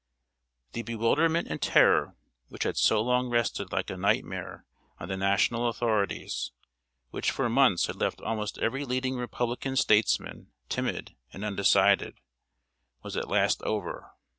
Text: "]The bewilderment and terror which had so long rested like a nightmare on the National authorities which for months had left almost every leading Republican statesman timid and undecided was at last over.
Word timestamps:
"]The 0.73 0.81
bewilderment 0.81 1.47
and 1.47 1.61
terror 1.61 2.15
which 2.49 2.63
had 2.63 2.75
so 2.75 3.03
long 3.03 3.29
rested 3.29 3.71
like 3.71 3.91
a 3.91 3.97
nightmare 3.97 4.65
on 4.99 5.09
the 5.09 5.15
National 5.15 5.67
authorities 5.67 6.51
which 7.11 7.29
for 7.29 7.47
months 7.49 7.85
had 7.85 7.97
left 7.97 8.19
almost 8.19 8.57
every 8.57 8.83
leading 8.83 9.15
Republican 9.15 9.75
statesman 9.75 10.53
timid 10.69 11.15
and 11.31 11.45
undecided 11.45 12.15
was 13.03 13.15
at 13.15 13.29
last 13.29 13.61
over. 13.61 14.09